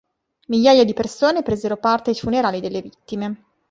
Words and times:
Migliaia 0.47 0.83
di 0.83 0.95
persone 0.95 1.43
presero 1.43 1.77
parte 1.77 2.09
ai 2.09 2.15
funerali 2.15 2.59
delle 2.59 2.81
vittime. 2.81 3.43